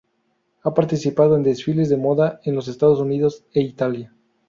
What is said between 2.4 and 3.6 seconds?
en los Estados Unidos